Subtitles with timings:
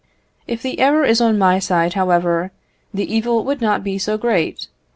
[0.47, 2.49] If the error is on my side, however,
[2.91, 4.65] the evil would not be so great.